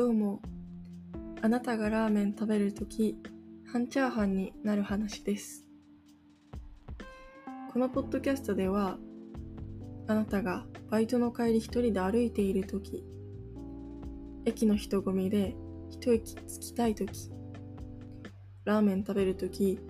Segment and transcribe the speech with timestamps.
[0.00, 0.40] どうも。
[1.42, 3.18] あなたがラーメン食べるとき
[3.70, 5.66] 半チャーハンになる話です。
[7.70, 8.96] このポッドキャストでは
[10.06, 13.04] あなたがバイトの帰り一人で歩いているとき
[14.46, 15.54] 駅の人混みで
[15.90, 17.30] 一息つきたいとき
[18.64, 19.80] ラーメン食べるとき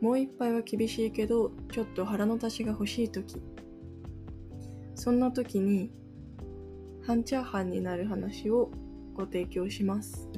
[0.00, 3.40] もう一杯は厳しいけどちょっと腹の足しが欲しいとき
[4.96, 5.92] そんなときに
[7.06, 8.72] 半チャーハンになる話を
[9.14, 10.28] ご提供します。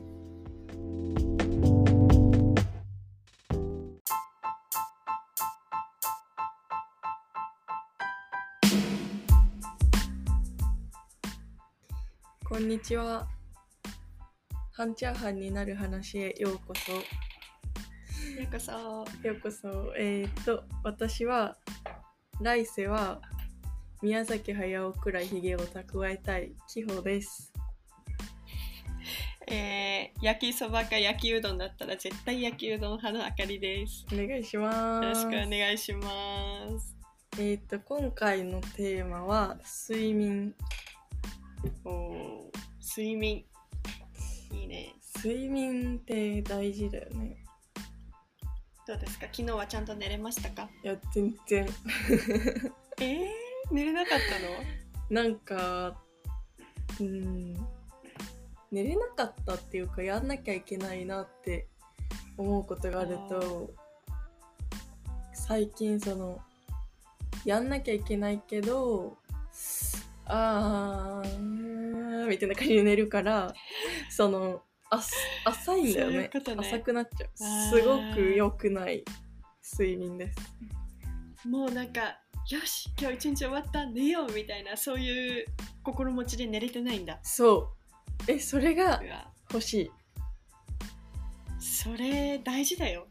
[12.45, 13.27] こんにちは。
[14.73, 16.93] 半チャーハンになる話へようこそ。
[16.93, 16.99] よ
[18.49, 18.73] うこそ。
[19.27, 19.69] ようこそ。
[19.97, 21.57] えー、っと、私は、
[22.41, 23.21] 来世は
[24.03, 27.52] 宮崎駿くらいひげを蓄えたい紀穂です。
[30.23, 34.07] えー、焼きそばか焼きうどんだったら絶対焼きうどん派のあかりです。
[34.13, 35.05] お願いします。
[35.05, 36.09] よろしくお願いしま
[36.81, 36.97] す。
[37.39, 39.57] えー、っと、今回のテーマは
[39.89, 40.55] 睡眠。
[41.85, 42.53] おー
[42.97, 43.45] 睡眠。
[44.53, 44.95] いいね。
[45.17, 47.37] 睡眠って大事だよね。
[48.87, 49.27] どうですか？
[49.33, 50.69] 昨日はちゃんと寝れましたか？
[50.85, 51.67] いや、全然。
[53.01, 53.27] えー、
[53.71, 54.39] 寝れなかった
[55.19, 55.23] の？
[55.23, 56.01] なんか、
[57.01, 57.55] うん、
[58.73, 61.69] 寝れなかったっていうか、やんなきゃいけないなって
[62.39, 63.71] 思うことがあると、
[65.35, 66.41] 最近その、
[67.45, 69.19] やんなきゃいけないけど、
[70.25, 73.53] あー、みたいな感じで寝るから、
[74.09, 75.03] その、あ
[75.45, 76.19] 浅いんだよね。
[76.19, 76.31] ね。
[76.57, 77.31] 浅くなっちゃう。
[77.37, 79.05] すごく良くない
[79.79, 80.39] 睡眠です。
[81.47, 82.19] もうなんか、
[82.49, 85.47] よし、今日一日終わった、寝ようみたいな、そういう
[85.83, 87.21] 心持ちで寝れてないんだ。
[87.23, 87.82] そう
[88.29, 89.03] えそれが
[89.53, 89.91] 欲しい。
[91.59, 93.07] それ大事だよ。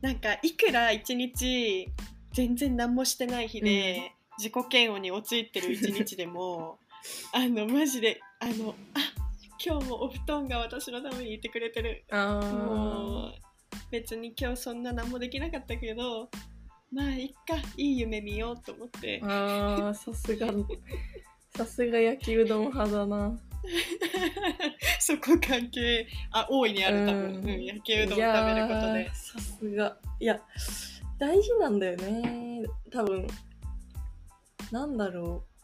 [0.00, 1.88] なんかいくら一日
[2.32, 6.78] 全然何もしてない日で、自己嫌悪に陥ってる一日でも
[7.34, 9.00] あのマジであのあ
[9.64, 12.04] 今日もお布団が私のためにいてくれてる。
[12.10, 13.34] あもう
[13.90, 16.28] 別に今日そんな何もできなかったけど
[16.92, 19.20] まあいっかいい夢見ようと思って。
[19.20, 20.52] ーあーさすが
[21.56, 23.36] さすが焼きうどん派だな
[25.00, 27.48] そこ関係あ大いにある多分、うん。
[27.48, 29.10] うん、焼きうどんを食べることで。
[29.14, 29.96] さすが。
[30.20, 30.40] いや
[31.18, 32.64] 大事なんだよね。
[32.92, 33.26] 多分。
[34.70, 35.58] なんだろう。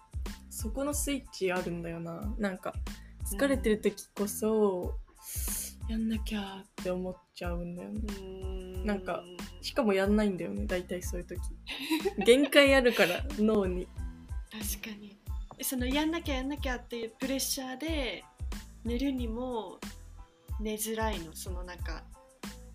[0.50, 2.20] そこのスイッチあるんだよな。
[2.38, 2.74] なんか
[3.24, 4.94] 疲れてる時こそ、
[5.88, 8.84] やんなきゃって思っちゃうんだよね。
[8.84, 9.22] なんか
[9.60, 10.66] しかもやんないんだよね。
[10.66, 11.40] 大体そういう時。
[12.24, 13.86] 限界あるから脳に。
[14.50, 15.16] 確かに
[15.62, 18.24] そのやんなきゃやんなきゃっていうプレッシャーで
[18.84, 19.78] 寝るにも
[20.60, 22.02] 寝づらいのそのなんか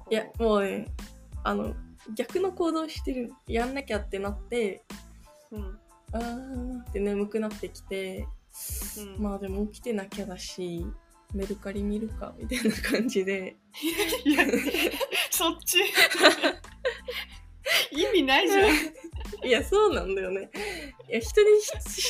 [0.09, 0.87] いやもうね
[1.43, 1.73] あの
[2.15, 4.83] 逆の行動してるやんなきゃってなって
[5.51, 5.79] うん。
[6.11, 8.27] あーって眠くなってきて
[8.97, 9.23] うん。
[9.23, 10.85] まあでも起きてなきゃだし
[11.33, 13.55] メルカリ見るかみたいな感じで。
[14.25, 14.45] いや
[15.29, 15.77] そっち。
[17.91, 18.67] 意味ないじゃん。
[19.47, 20.49] いやそうなんだよね
[21.09, 21.47] いや人に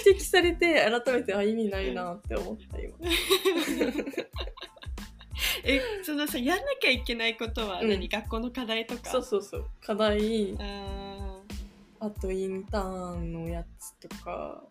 [0.06, 2.98] 指摘されて改めてあ意味ないなって思った今。
[5.64, 8.10] えそのさやんなきゃいけないことは何、うん。
[8.10, 9.10] 学校の課題とか？
[9.10, 9.70] そうそうそう。
[9.82, 10.56] 課題。
[10.60, 11.40] あ
[12.02, 14.64] あとインターンのやつとか。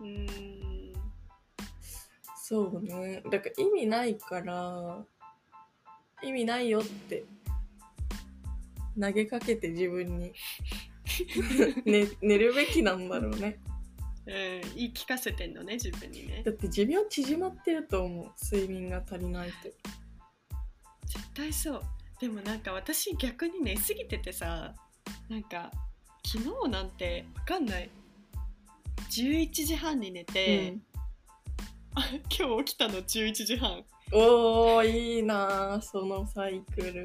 [0.00, 0.92] ーうーん。
[2.36, 3.22] そうね。
[3.30, 5.04] だから意味ないから
[6.22, 7.24] 意味ないよって
[9.00, 10.32] 投げかけて自分に、
[11.84, 13.60] ね、寝るべきなんだろうね
[14.26, 14.32] うん
[14.74, 16.42] 言い聞かせてんのね自分にね。
[16.44, 18.26] だって寿命縮まってると思う。
[18.44, 19.54] 睡眠が足りないと
[21.06, 21.82] 絶対そう。
[22.20, 24.74] でもなんか私逆に寝すぎててさ
[25.28, 25.70] なんか
[26.26, 27.90] 昨日なんてわかんない。
[29.10, 30.82] 11時半に寝て、うん。
[31.94, 33.84] あ今日起きたの11時半。
[34.12, 37.04] おーいいなあそのサイクル。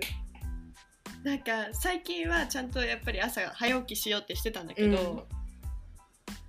[1.24, 5.27] なんか最近はちゃんとやっぱり朝早起きしようってしてたんだけど、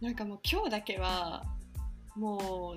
[0.02, 1.44] なんかもう今日だけは
[2.16, 2.74] も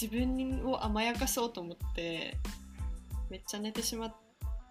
[0.00, 2.38] 自分を甘やかそうと思って
[3.28, 4.14] めっちゃ寝てしまっ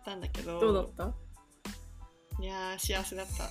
[0.03, 1.13] たんだけどどうだっ
[2.39, 2.43] た？
[2.43, 3.49] いやー幸せだった。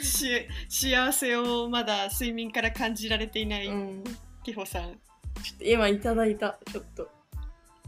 [0.00, 4.04] 幸せをまだ睡眠から感じられていないうん
[4.44, 4.92] きほさん。
[5.42, 7.10] ちょっと今いただいたちょっと。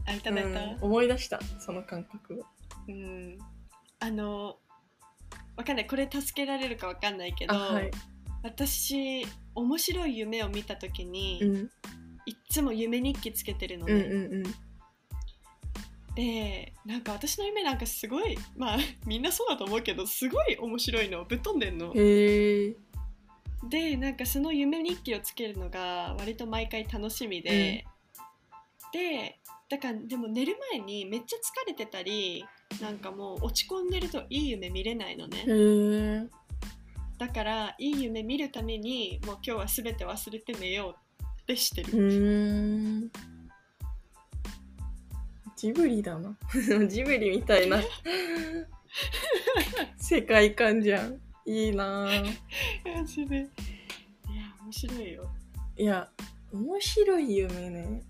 [0.05, 0.49] あいただいた？
[0.49, 0.77] うん。
[0.81, 2.45] 思い出したその感覚を。
[2.89, 3.37] うん、
[4.01, 4.57] あの
[5.57, 5.87] わかんない。
[5.87, 7.91] これ助けられるかわかんないけど、あはい。
[8.43, 9.25] 私
[9.55, 11.69] 面白い夢を見た時に、うん。
[12.25, 14.43] いっつも夢日記つけてるのうんね、うん。
[16.15, 21.93] でなんか私の夢なんかすごいまあ みんなそうだと思うけどすごい面白いのぶっ飛んでんの。
[23.69, 27.83] でなんかその夢日記をつけるのが割と毎回楽しみで、
[28.93, 32.45] でだからでも寝る前にめっちゃ疲れてたり
[32.81, 36.29] なんかもう落ち込んでるといい夢見れないのね。
[37.17, 43.09] だからいい夢見るためにもう今日は全て忘れて寝ようってしてうる、
[45.55, 46.37] ジブリだな。
[46.89, 47.81] ジブリみたいな。
[49.97, 51.21] 世界観じゃん。
[51.45, 52.09] いいな。
[52.09, 52.37] ぁ
[52.85, 53.37] マジで。
[53.37, 53.47] いや
[54.61, 55.29] 面白いよ。
[55.77, 56.09] いや
[56.51, 58.03] 面白い夢ね。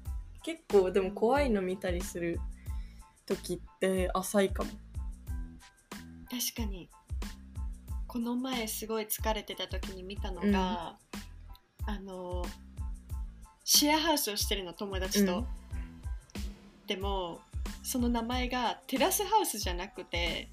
[0.43, 2.39] 結構でも怖いの見たりする
[3.25, 4.69] 時って浅いかも。
[6.29, 6.89] 確かに。
[8.07, 10.97] この前すごい疲れてた時に見たのが、
[11.85, 12.45] あの
[13.63, 15.45] シェアハウスをしてるの友達と、うん。
[16.87, 17.41] でも
[17.83, 20.49] その名前がテラスハウスじゃなくて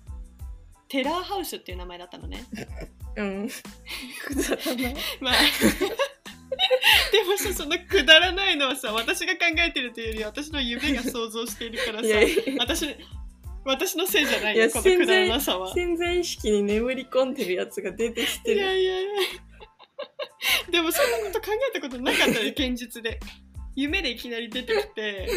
[0.89, 2.45] テラーハウスっていう名前だったのね。
[3.17, 3.49] うん。
[5.21, 5.35] まあ
[7.13, 12.43] でもさそのくだらないのはさ私が考えてるというより私の夢が想像しているからさいやいや。
[12.59, 12.87] 私
[13.65, 15.73] 私のせいじゃないいやよこのくだらなさは。
[15.75, 19.11] 潜在意識に眠り込んでるやつが出てきていやるいやいや。
[20.71, 23.21] でもそんなこと考えたことなかったね現実で。
[23.77, 25.29] 夢でいきなり出てきて。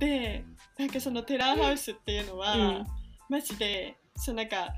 [0.00, 0.44] で
[0.78, 2.86] なんかそのテラーハウスっていうのは、うん。
[3.28, 4.74] マジでそうなんか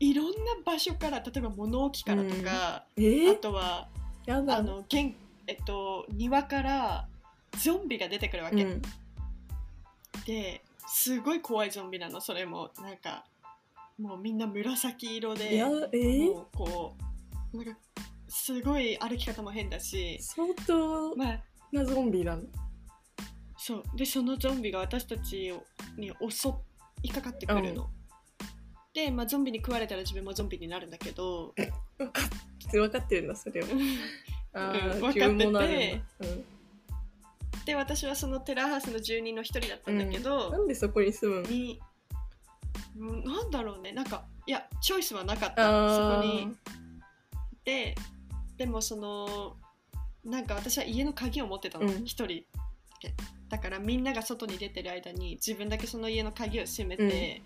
[0.00, 0.32] いろんな
[0.64, 3.88] 場所から例えば物置からとか、えあとは
[4.28, 4.58] やだ。
[4.58, 5.14] あの玄
[5.46, 7.08] えっと庭から
[7.58, 8.82] ゾンビが出てくるわけ、うん。
[10.26, 12.70] ですごい怖いゾンビなのそれも。
[12.82, 13.24] なんか
[13.98, 16.26] もうみんな紫色でやえー？
[16.26, 16.94] もうこ
[17.54, 17.72] うなんか
[18.28, 20.18] すごい歩き方も変だし。
[20.20, 21.40] 相当まあ
[21.72, 22.42] なゾンビなの
[23.56, 23.82] そう。
[23.96, 25.54] でそのゾンビが私たち
[25.96, 26.50] に襲
[27.02, 27.88] いかかってくるの、
[28.92, 31.54] で、まあ、ゾンビに食われたら自分もゾンビになるんだけど
[31.98, 32.22] 分か
[32.70, 33.66] 分かってるんだそれは。
[34.54, 36.02] あうんあ分かってて。
[37.66, 41.48] で私はそのテラーハウスの住人の一人だったんだけうん、ど、なんでそこに住むの？
[41.48, 41.80] に
[42.98, 43.92] うんなんだろうね。
[43.92, 45.64] なんかいやチョイスはなかった。
[45.64, 46.56] そあこに。
[47.64, 47.94] で
[48.56, 49.56] でもその
[50.24, 51.86] なんか私は家の鍵を持ってたの。
[51.86, 52.04] うん。
[52.04, 52.44] 一、人
[53.48, 57.42] だからみんなが外に出てる間に自分だけその家の鍵を閉めて、え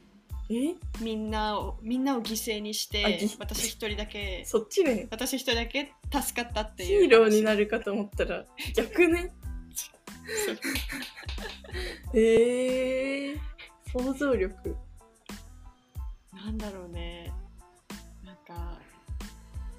[0.49, 8.45] みんなをみんなを犠牲にしあてぎ私一人だけそっちね私一人だけ助かったってヒいうーローになるるかと思ったら
[8.75, 9.33] 逆ね？
[12.15, 13.39] えー、
[13.93, 14.77] 想像力。
[16.33, 17.33] なんだろうね。
[18.25, 18.79] なんか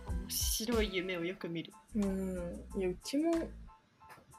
[0.08, 1.74] 面白い夢をよく見る。
[1.96, 2.66] うん。
[2.78, 3.32] いやうちも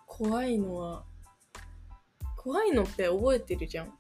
[0.07, 1.05] 怖いのは
[2.37, 3.93] 怖いのって覚えてるじゃん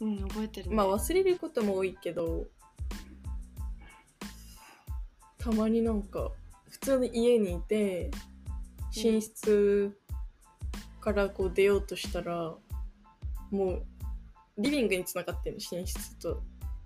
[0.00, 2.46] うん覚えてる、ね、まあ忘れることも多いけど
[5.38, 6.30] たまになんか
[6.68, 8.10] 普通に家にいて
[8.94, 9.96] 寝室
[11.00, 12.54] からこう出ようとしたら、
[13.50, 13.82] もう
[14.58, 16.42] リビングにつながってる寝室と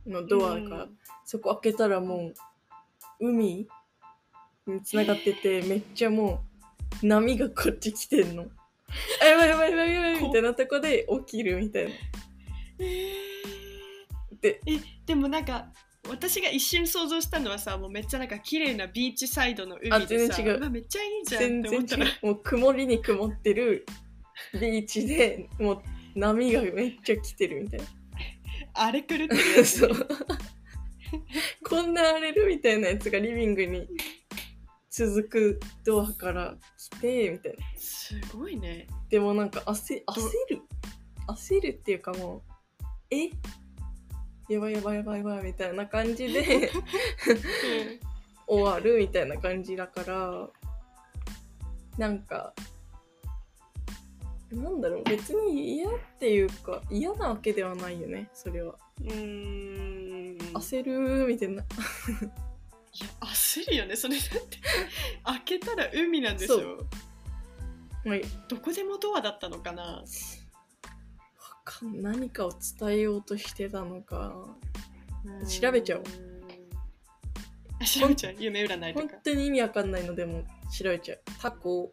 [0.07, 0.87] のドアが、
[1.25, 2.33] そこ開けたらも
[3.21, 3.67] う海
[4.67, 6.45] につながっててめっちゃも
[7.03, 8.47] う波がこっち来てんの。
[9.23, 11.91] あやばいやばいやばいやばいみたいなとこで起きるみたいな。
[12.83, 13.23] えー
[14.43, 15.69] でえでもなんか
[16.09, 20.61] 私が一瞬想像したのはさもうめっちゃなんか綺麗なビーチサイドの海でさあ全然違う。
[20.61, 22.27] わめっちゃいいじゃん全然って思ったら違う。
[22.27, 23.87] もう曇りに曇ってる
[24.55, 25.83] ビーチでもう
[26.17, 27.81] 波がめっちゃ来てるみたい
[28.75, 30.09] あれ狂ってるやなつ そう。
[31.69, 33.87] こんな荒れるみたいなやつがリビングに
[34.91, 37.59] 続くドアから来てみたいな。
[37.77, 38.89] すごいね。
[39.09, 40.63] でもなんか焦焦る。
[41.29, 42.52] 焦るっていうかもう
[43.13, 43.31] え？
[44.49, 46.71] やばいやばいやばいやばいみたいな感じで
[48.47, 50.49] 終わるみたいな感じだから
[51.97, 52.53] なんか
[54.51, 58.75] なんだろう別に嫌っていうか嫌なわけではないよねそれは。
[59.01, 60.39] うーん。
[60.55, 61.55] 焦るみたいな。
[61.55, 61.67] いや
[63.21, 64.59] 焦るよねそれだって。
[65.25, 66.59] 開けたら海なんでしょ。
[66.59, 66.87] そう。
[68.05, 69.83] まあどこでもドアだったのかな。
[69.83, 70.03] わ
[71.65, 74.35] かん何かを伝えようとしてたのか
[75.49, 76.03] 調べちゃおう。
[77.81, 78.35] あ調べちゃう。
[78.39, 81.21] 夢占いと本か当に意味わかんないのでも調べちゃう。
[81.41, 81.91] タコ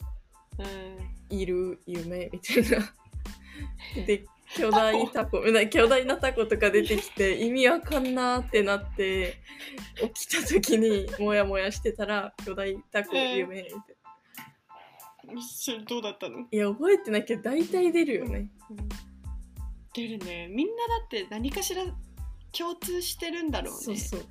[0.57, 1.37] うん。
[1.37, 2.93] いる夢みたいな。
[4.05, 9.35] で巨大タコ巨大なタコとか出てきて 意味わかんなーってなって
[10.13, 13.73] 起きた時にモヤモヤしてたら巨大タコ夢みたい
[15.35, 15.41] な。
[15.41, 18.49] それどうだったの、いや覚えてないけど大体出るよね
[20.07, 20.47] 出るね。
[20.47, 21.83] みんなだって何かしら
[22.51, 23.79] 共通してるんだろうね。
[23.79, 24.25] そうそう。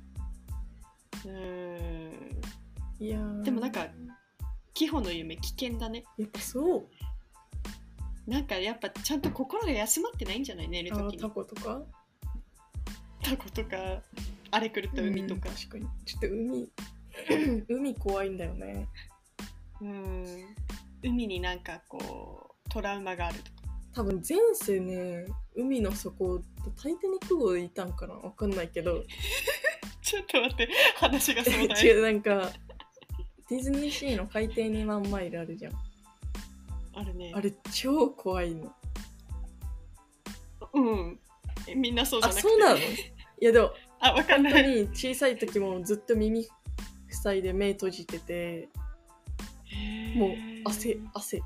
[1.25, 2.41] うん。
[2.99, 3.41] いやー。
[3.43, 3.87] でもなんか
[4.73, 6.03] キホの夢危険だね。
[6.17, 6.87] やっぱそう。
[8.29, 10.67] なんかやっぱちゃんと心が休まってないんじゃない？
[10.69, 11.17] 寝るきに。
[11.17, 11.81] タコとか？
[13.23, 14.01] タコとか
[14.51, 15.49] 荒れ狂った海とか。
[15.49, 15.87] うん確かに。
[16.05, 16.69] ちょっと海。
[17.67, 18.87] 海怖いんだよね。
[19.81, 20.25] うん。
[21.03, 23.58] 海になんかこうトラウマがあるとか
[23.93, 26.39] 多分前世ね海の底
[26.81, 28.13] タイタニック号でいたんかな？
[28.15, 29.03] わかんないけど。
[30.01, 32.51] ちょっと待って話が壮大 違うなんか
[33.49, 35.73] ディズニーシーの海底2万マイルあるじゃん。
[36.95, 37.31] あるね。
[37.35, 38.73] あれ超怖いの。
[40.73, 41.19] うん。
[41.67, 42.49] えみんなそうじゃあなくて。
[42.49, 42.77] そうなの？
[42.79, 42.83] い
[43.39, 44.69] やでも あわかん本当ない。
[44.83, 46.47] に小さい時もずっと耳
[47.09, 48.69] 塞いで目閉じてて
[50.15, 50.31] もう
[50.65, 51.41] 汗汗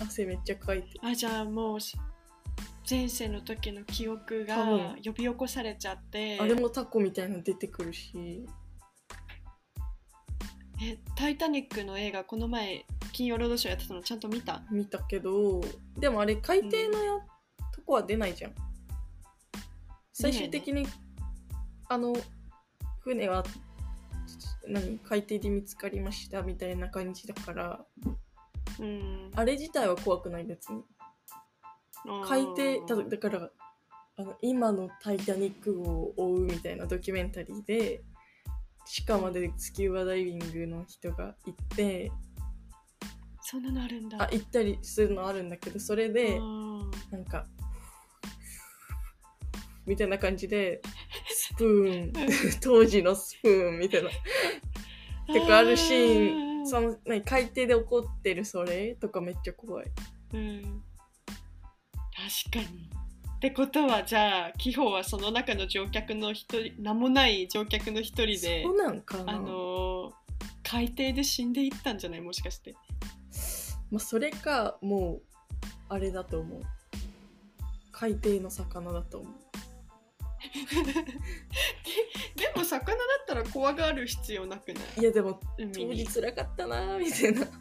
[0.00, 1.78] 汗めっちゃかいてあじゃあもう
[2.88, 6.38] 前世の時の記憶が呼び起こされちゃって。
[6.40, 8.46] あれもタコみたいなの出てくるし。
[10.80, 14.62] え「タイタニック」の映画この前金曜ロードショーやってたのちゃんと見た？
[14.70, 15.62] 見たけど
[15.98, 17.12] でもあれ海底のや、
[17.74, 18.54] とこは出ないじゃん。
[20.12, 20.86] 最終的に、
[21.88, 22.14] あの
[23.00, 23.42] 船は
[24.68, 27.84] 何海底で見つかりましたみたいな感じだから
[28.80, 29.30] うん。
[29.34, 30.82] あれ自体は怖くない別に。
[32.24, 33.50] 海底ただから
[34.16, 38.02] あの今の「タイタニック」号を追うみたいなドキュメンタリーで
[38.86, 42.12] 地下までスキューバダイビングの人が行って
[43.42, 44.22] そんなのあるんだ。
[44.22, 47.46] あ行ったりするのあるんだけどそれでうんなんか
[49.84, 50.80] みたいな感じで
[51.28, 52.12] スプーン。
[52.60, 54.10] 当時のスプーンみたいな。
[55.32, 59.86] とかあるシーンその何海底で起こってるそれとかめっちゃ怖い。
[60.34, 60.82] うん。
[62.50, 62.90] 確かに。
[63.36, 70.10] ってことはじゃあ紀宝はその中の乗客の一人名もない乗客の一人でそうなんかな、あのー
[70.68, 72.20] 海底で死んでいったんじゃない？
[72.20, 72.74] もしかして。
[73.92, 75.22] まあ、それかもう
[75.88, 76.60] あれだと思う。
[77.92, 79.32] 海底の魚だと思う
[82.36, 85.00] でも魚だったら怖がる必要なくない？
[85.00, 87.46] いやでも海当に時辛かったなーみたいな。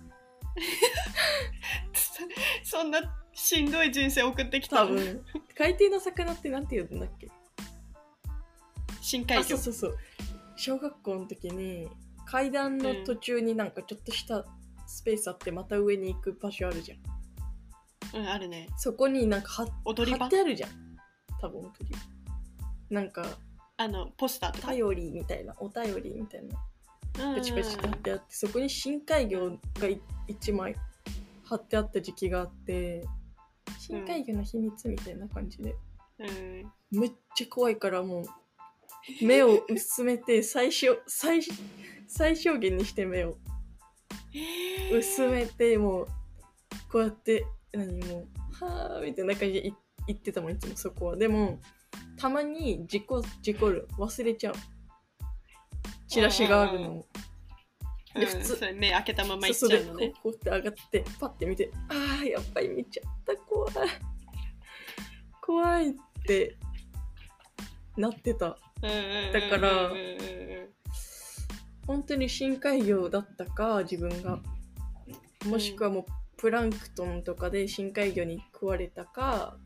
[2.64, 3.02] そんな
[3.34, 4.90] しんどい人生送ってきたの？
[4.92, 5.26] 多分。
[5.58, 7.30] 海底の魚ってなんて言うんだっけ？
[9.02, 9.42] 深海魚。
[9.42, 9.98] あそうそうそう。
[10.58, 11.90] 小学校の時に
[12.26, 14.46] 階段の途中になんかちょっとした
[14.88, 17.00] スペースあってまた上に行く場所あるじゃん。
[18.20, 18.70] うんあるね。
[18.78, 20.26] そこになんか貼踊り場？
[20.26, 20.70] 貼ってあるじゃん。
[21.42, 21.98] 多分踊り場
[22.90, 23.26] なんか
[23.78, 24.68] あのポスターとか？
[24.68, 26.56] 頼りみたいなお便りみたいな。
[27.30, 29.58] うんパチパチって貼ってあってそこに深海魚が
[30.28, 30.76] 1枚
[31.46, 33.06] 貼ってあった時期があって
[33.80, 35.76] 深海魚の秘密みたいな感じで、
[36.20, 36.24] う
[36.98, 37.00] ん。
[37.00, 38.26] めっちゃ怖いからもう
[39.26, 41.42] 目を薄めて 最小最
[42.08, 43.38] 最小限にして目を
[44.92, 46.08] 薄めてもう
[46.92, 48.28] こうやって何もう
[48.66, 49.74] はあみたいな感じでい
[50.08, 51.18] 言ってたもんいつもそこは。
[51.18, 51.60] でも
[52.18, 53.88] たまに事故事故る。
[53.98, 54.56] 忘れちゃう。
[56.08, 57.06] チラシがあるのを。
[58.14, 58.56] でうん普通。
[58.56, 60.14] それ目開けたままいっちゃうのね。
[60.24, 63.72] こうって上がってパッて見てああやっぱり見ちゃった怖い。
[65.42, 65.94] 怖いっ
[66.26, 66.58] て
[67.98, 68.50] なってた。
[68.50, 68.58] だ
[69.34, 69.92] だから
[71.88, 74.40] 本当に深海魚だったか自分が。
[75.46, 76.06] もしくはもう
[76.38, 79.58] プランクトンとかで深海魚に食われたか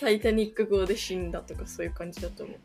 [0.00, 2.58] タイタニック号で死んだとかそういう感じだと思う。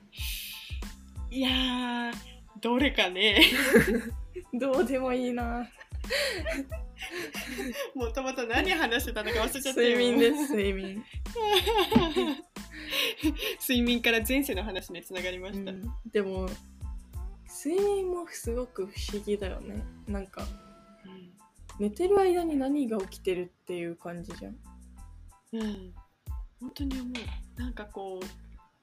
[1.32, 2.14] いやー
[2.62, 3.42] どれかね。
[4.54, 5.68] どうでもいいな。
[7.96, 9.98] もともと何話してたのか忘れちゃったよ。
[9.98, 11.02] 睡眠です睡眠、
[13.60, 15.94] 睡眠から前世の話につながりました、うん。
[16.12, 16.48] でも
[17.66, 19.84] 睡眠もすごく不思議だよね。
[20.08, 20.46] なんか
[21.80, 24.58] 寝てる間に何が起きてるっていう感じじゃん
[25.54, 25.94] うん、うん
[26.64, 28.26] 本当に思うなんかこう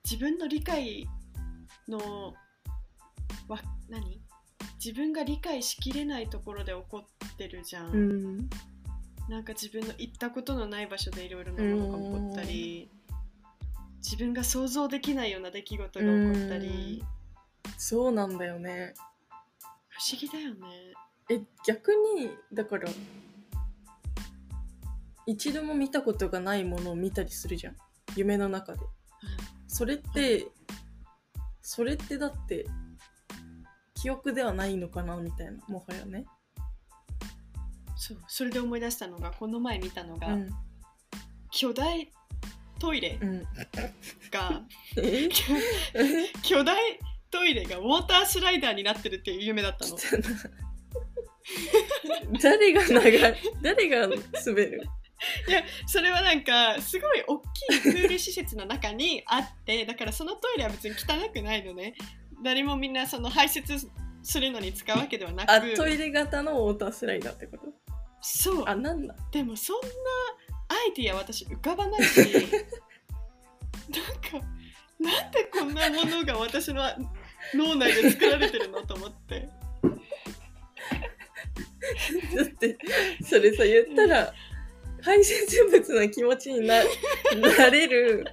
[0.05, 1.09] 自分の理解
[1.89, 2.35] の
[3.49, 3.59] わ
[3.89, 4.21] 何
[4.85, 8.51] 自分が理解しきれないところで起こってるじゃん、うん。
[9.29, 12.91] なんか自分の行ったことのない場所でいろいろなものが起こったり
[14.03, 17.03] 自分が想像できないような出来事が起こったり。
[17.79, 18.93] そうなんだよね。
[19.89, 20.95] 不思議だよね。
[21.31, 22.91] え逆にだから
[25.27, 27.77] 一度も見たことがないものを見たりするじゃん。
[28.17, 28.81] 夢の中で。
[29.67, 30.47] それって
[31.63, 32.67] それってだって
[33.95, 36.25] 記憶ではないのかなみたいなもはやね。
[37.97, 40.51] そうそれで思い出したのがこの前見たのが、うん。
[41.51, 42.11] 巨大
[42.79, 43.45] トイレうん。
[46.43, 46.77] 巨大
[47.31, 49.97] トイレがウォータースライダーになってるっていう夢だったの。
[52.43, 54.19] 誰が長い誰が滑
[54.67, 54.83] る？
[55.49, 57.43] いやそれはなんかすごい大き
[57.77, 61.95] いプール施設の中にあってだからそのトイレは別に汚くないのね。
[62.43, 63.87] 誰もみんなその排泄
[64.23, 65.51] するのに使うわけではなく。
[65.51, 67.67] あトイレ型のウォータースライダーってこと？
[68.23, 68.65] そう。
[68.67, 69.15] あなんだ？
[69.31, 69.87] でもそんな
[70.69, 72.21] アイディア私浮かばないし。
[73.91, 74.47] なんか
[74.99, 76.83] なんでこんなものが私の
[77.55, 79.49] 脳内で作られてるのと思って。
[82.37, 82.77] だって
[83.23, 84.35] それさ言ったら
[85.03, 86.83] 排泄物の気持ちにな
[87.59, 88.25] なれる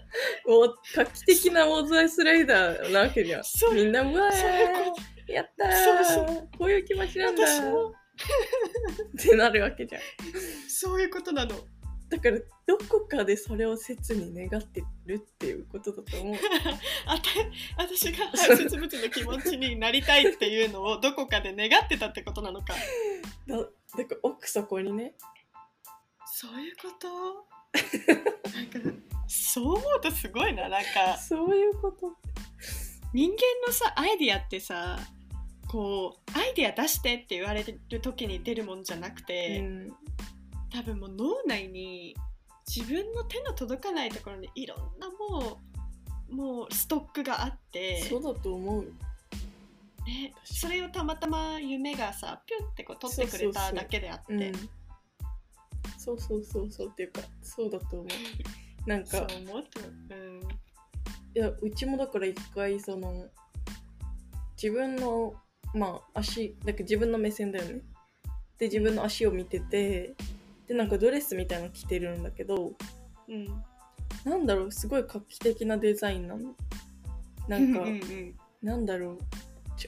[0.45, 3.43] もう画期的なウォータースライダーなわけじゃん。
[3.74, 7.47] みんなうわーやったそうーこういう気持ちなんだっ
[9.17, 10.01] てなるわけじゃん。
[10.69, 11.55] そういうことなの。
[12.09, 16.36] だからどこかでそれを切に願ってるっていうことだと思う。
[17.05, 22.74] あた私が排泄物の気持ちになりたいっていうのをどこかで願ってたってことなのか。
[23.47, 25.15] だだから奥底にね
[26.39, 27.10] そういうこと？
[28.53, 28.79] なんか
[29.27, 31.17] そう思うとすごいななんか。
[31.17, 32.15] そういうこと
[33.12, 35.00] 人間のさアイディアってさ
[35.67, 39.89] こうアイディア出してって言われる時に出るもんじゃなくうて、ん
[40.70, 42.15] 多分もう脳内に
[42.67, 45.58] 自分の手の届かないところにいろんなも
[46.29, 48.91] うもうストックがあってそうだと思うよ。
[50.06, 54.70] ね、それをたまたま夢がさピュンってこう取ってくれただけであってうん
[56.08, 58.90] そうそうそうそうっていうかそうだと思う。
[58.90, 60.16] なんそうか思うとう。
[60.16, 60.42] ん。
[61.36, 63.26] いやうちもだから一回その
[64.62, 65.36] 自分の
[65.74, 67.82] まあ足だから自分の目線だよね。
[68.58, 70.15] で自分の足を見てて
[70.67, 72.72] でなんかドレスみたいなの着てるんだけど
[73.28, 73.46] うん
[74.24, 76.56] なんだろうすごい画期的なデザインなの。
[77.50, 79.17] なんかうんうんなんだろう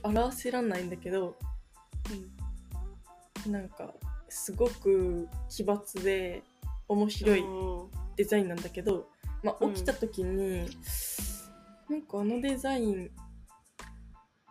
[0.04, 1.38] 表せらんないんだけど
[3.48, 3.94] なんか
[4.30, 6.44] すごく奇抜で
[6.88, 7.44] 面白い
[8.16, 9.08] デザインなんだけど、
[9.44, 9.74] まあ、うん。
[9.74, 10.70] 起きた時に、
[11.90, 13.12] なんかあのデザイン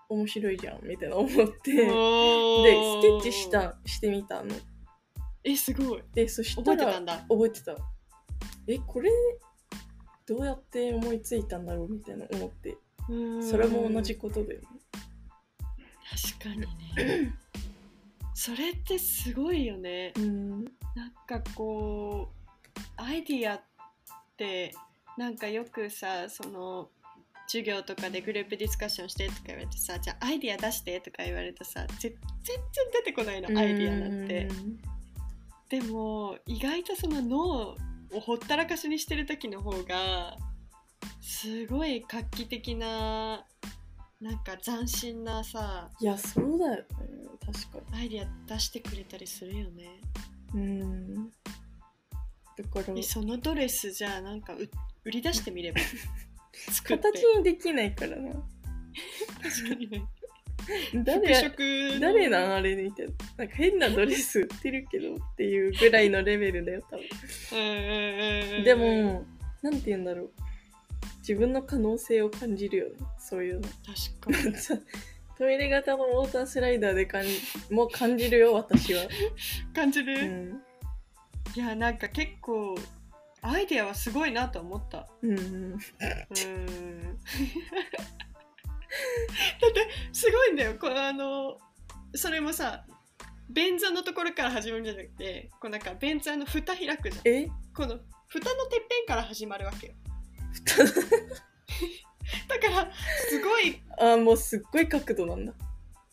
[0.08, 4.54] 面白いじゃんみたいな思ってでスケッチしたしてみたの。
[5.44, 6.02] えすごい。
[6.14, 7.16] でそしたら覚えてたんだ。
[7.28, 7.76] 覚えてた。
[8.66, 9.10] えこれ
[10.26, 12.76] どうやって思いついたんだろうみたいな思って。
[13.42, 14.66] それも同じことだよね。
[16.38, 17.34] 確かにね
[18.38, 20.12] それってすごいよね。
[20.16, 20.64] うん。
[20.94, 23.60] なんかこうアイディアっ
[24.36, 24.72] て
[25.16, 26.88] なんかよくさその
[27.48, 32.12] 授業とかでグループディスカッションしてとか言われてさじゃあアイディア出してとか言われたさぜ全
[32.44, 34.48] 然出てこないのアイディアなんて。
[35.68, 37.76] でも意外とその脳を
[38.20, 40.36] ほったらかしにしてる時の方が
[41.20, 43.44] すごい画期的な
[44.20, 46.84] なんか斬新なさいやそうだよね。
[47.46, 50.00] 確かアイディア出してくれたりするよね。
[50.54, 51.30] にうん。
[51.30, 54.68] だからえそのドレスじゃあなんかう
[55.04, 55.80] 売り出してみれば。
[56.82, 58.32] 形にできないからな。
[59.40, 59.88] 確かに。
[59.88, 60.02] ね
[61.04, 62.00] 誰や服飾の。
[62.00, 68.64] 誰なんあれみたいななんか変なドレス売ってるけどっていうぐらいのレベルだよ多分。
[68.64, 69.24] でも
[69.62, 70.32] なんて言うんだろう
[71.28, 72.92] 自分の可能性を感じるよね。
[73.18, 73.68] そういうの。
[73.68, 73.74] 確
[74.18, 74.54] かに。
[75.36, 77.26] トイレ型のウォータースライダーでかん
[77.70, 79.04] もう感じるよ私は、
[79.74, 80.62] 感じうる、ん、
[81.54, 82.74] いやなんか結構
[83.42, 85.06] アイディアはすごいなと思った。
[85.22, 85.44] うんうん。
[85.44, 85.76] うん。
[85.76, 85.78] だっ
[89.74, 90.76] てすごいんだよ。
[90.76, 91.58] このあの
[92.14, 92.86] それもさ
[93.50, 97.28] 便座のところから始まるんじゃなくてこうなんか便座の蓋開くじゃん。
[97.28, 97.48] え？
[97.76, 99.92] この蓋のてっぺんから始まるわけよ。
[99.92, 100.07] 蓋
[102.48, 102.92] だから
[103.28, 105.52] すごいあもうすっごい角度なんだ。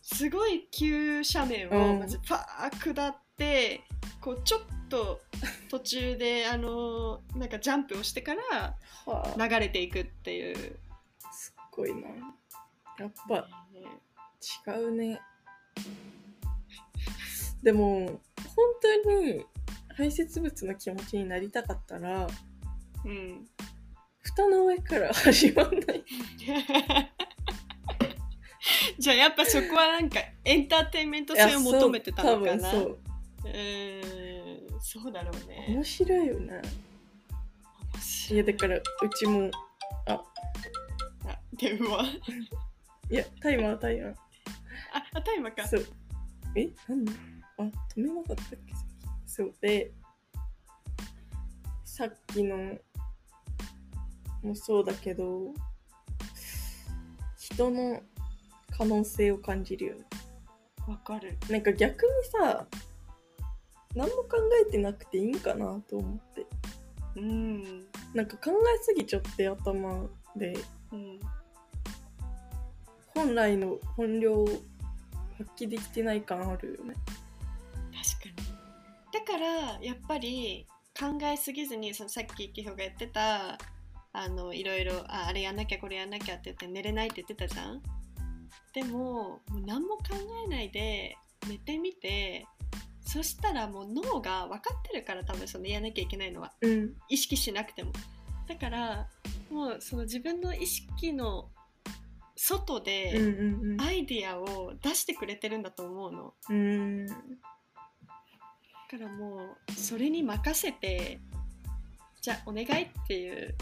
[0.01, 1.91] すごい急斜面うん。
[1.97, 3.81] をまずパー下って
[4.21, 5.21] こうちょっと
[5.69, 9.47] 途中で あのなんかジャンプをしてからはあ。
[9.47, 10.79] 流れていくっていう、
[11.31, 12.09] すっごいな。
[12.99, 13.47] やっぱ
[14.67, 15.19] 違うね。
[17.61, 18.21] でも
[18.55, 18.65] 本
[19.03, 19.45] 当に
[19.97, 22.27] 排泄物の気持ちになりたかったら
[23.05, 23.47] うん
[24.25, 26.03] 蓋の上から始まんない。
[28.97, 32.71] じゃあやっぱそこはなんかエンターテインメント性を求めてたのかな。
[32.71, 32.99] そう
[33.43, 33.47] う。
[33.47, 35.65] ーんそうだろうね。
[35.69, 36.61] 面白いよね。
[38.31, 38.37] 面い。
[38.37, 38.81] やだからう
[39.15, 39.51] ちも
[40.07, 40.23] あ。
[41.53, 42.03] 電話。
[43.11, 44.15] いやタイマータイマー。
[44.93, 45.67] ああタイマーか。
[45.67, 45.85] そう。
[46.55, 47.11] えなんだ
[47.57, 48.57] あ止めなかったっけ？
[49.27, 49.53] そう。
[49.61, 49.91] で
[51.83, 52.75] さっきの
[54.45, 55.53] もそうだけど
[57.37, 58.01] 人の
[58.77, 60.01] 可能性を感じるよね。
[60.87, 61.37] わかる。
[61.49, 62.09] なんか逆に
[62.41, 62.67] さ
[63.95, 66.45] 何も考えてなくていいんかなと思って。
[67.15, 67.85] うん。
[68.13, 70.53] なんか考えすぎちゃって頭で。
[70.91, 71.19] うん。
[73.15, 74.47] 本来の本領を
[75.37, 76.93] 発揮できてない感あるよね。
[78.19, 78.55] 確かに。
[79.13, 83.57] だからやっぱり考えすぎずにそのさっきキヒョが言ってた
[84.17, 87.81] あのいろいろああれやんなきゃこれやんなきゃって言って寝れないって言ってたじゃん？
[88.73, 90.03] でももう何も考
[90.45, 92.45] えないで寝てみて
[93.05, 96.53] そしたらもう脳が分かってるから多分そのやらなきゃいけないのは。
[96.61, 96.93] うん。
[97.07, 97.91] 意識しなくても。
[98.47, 99.07] だから
[99.51, 101.49] もうその自分の意識の
[102.35, 103.81] 外うんでうん。
[103.81, 106.33] アイディアを出してくれてるんだと思うの。
[106.49, 107.07] うんうん。
[107.07, 111.19] だからもうそれに任せて
[112.21, 113.55] じゃあお願いっていう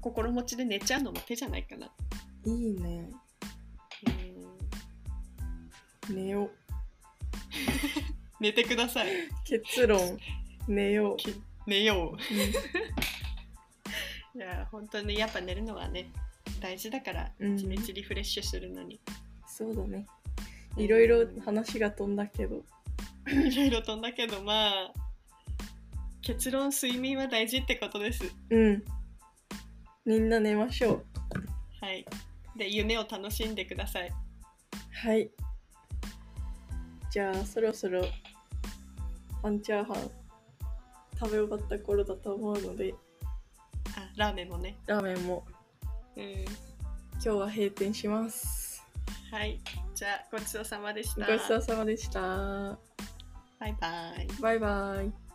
[0.00, 1.90] 心持ちで寝ちゃうのも手じゃないかな。
[2.44, 3.10] いいね。
[6.08, 6.50] うん寝よう。
[8.40, 9.08] 寝てください。
[9.44, 10.18] 結論。
[10.68, 11.34] 寝よう、き
[11.66, 12.34] 寝よう。
[12.34, 12.36] う
[14.38, 14.40] ん。
[14.40, 16.10] いや本当にやっぱ寝るのはね
[16.60, 17.56] 大事だからうん。
[17.56, 19.00] 一日リフレッシュするのに、
[19.46, 20.06] そうだね。
[20.76, 22.64] いろいろ話が飛んだけど。
[23.26, 24.92] いろいろ飛んだけどまあ
[26.22, 28.24] 結論睡眠は大事ってことです。
[28.50, 28.84] うん
[30.06, 31.04] みんな寝ましょう
[31.84, 32.06] はい。
[32.56, 34.12] で夢を楽しんでください。
[34.92, 35.30] はい
[37.10, 38.04] じゃあそろそろ
[39.42, 39.96] 半チャーハン
[41.18, 42.94] 食べ終わった頃だと思うので
[43.96, 44.76] あラーメンもね。
[44.86, 45.44] ラーメンも
[46.16, 46.44] うん。
[47.14, 48.84] 今日は閉店します
[49.32, 49.60] はい。
[49.94, 51.26] じゃあごちそうさまでした。
[51.26, 52.20] ごちそうさまでした
[53.58, 54.28] バイバイ。
[54.40, 55.25] バイバイ